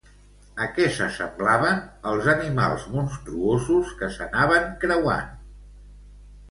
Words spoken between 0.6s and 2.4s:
A què s'assemblaven els